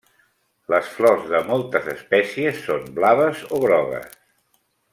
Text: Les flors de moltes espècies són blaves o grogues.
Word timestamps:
Les 0.73 0.87
flors 0.93 1.27
de 1.33 1.41
moltes 1.49 1.91
espècies 1.93 2.63
són 2.71 2.89
blaves 2.97 3.45
o 3.59 3.61
grogues. 3.67 4.17